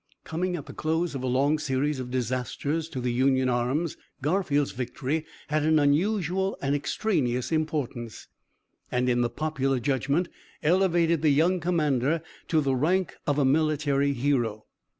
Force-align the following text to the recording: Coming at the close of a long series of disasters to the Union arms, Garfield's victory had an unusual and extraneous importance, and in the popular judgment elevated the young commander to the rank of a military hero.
Coming 0.23 0.55
at 0.55 0.65
the 0.65 0.73
close 0.73 1.13
of 1.13 1.21
a 1.21 1.27
long 1.27 1.59
series 1.59 1.99
of 1.99 2.09
disasters 2.09 2.89
to 2.89 2.99
the 2.99 3.13
Union 3.13 3.49
arms, 3.49 3.97
Garfield's 4.19 4.71
victory 4.71 5.27
had 5.49 5.61
an 5.61 5.77
unusual 5.77 6.57
and 6.59 6.73
extraneous 6.73 7.51
importance, 7.51 8.25
and 8.91 9.07
in 9.07 9.21
the 9.21 9.29
popular 9.29 9.79
judgment 9.79 10.27
elevated 10.63 11.21
the 11.21 11.29
young 11.29 11.59
commander 11.59 12.23
to 12.47 12.61
the 12.61 12.73
rank 12.75 13.13
of 13.27 13.37
a 13.37 13.45
military 13.45 14.13
hero. 14.13 14.65